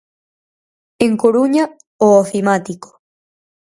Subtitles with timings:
[1.05, 1.65] En Coruña,
[2.05, 2.89] o Ofimático.